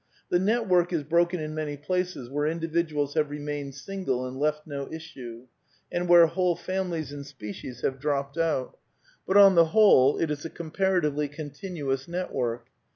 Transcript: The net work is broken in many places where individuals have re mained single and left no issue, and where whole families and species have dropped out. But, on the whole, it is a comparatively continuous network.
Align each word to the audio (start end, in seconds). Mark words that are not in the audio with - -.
The 0.29 0.39
net 0.39 0.67
work 0.67 0.91
is 0.91 1.03
broken 1.03 1.39
in 1.39 1.53
many 1.53 1.77
places 1.77 2.27
where 2.27 2.47
individuals 2.47 3.13
have 3.13 3.29
re 3.29 3.37
mained 3.37 3.75
single 3.75 4.25
and 4.25 4.39
left 4.39 4.65
no 4.65 4.91
issue, 4.91 5.45
and 5.91 6.09
where 6.09 6.25
whole 6.25 6.55
families 6.55 7.11
and 7.13 7.23
species 7.23 7.81
have 7.81 7.99
dropped 7.99 8.35
out. 8.35 8.79
But, 9.27 9.37
on 9.37 9.53
the 9.53 9.65
whole, 9.77 10.17
it 10.17 10.31
is 10.31 10.43
a 10.43 10.49
comparatively 10.49 11.27
continuous 11.27 12.07
network. 12.07 12.69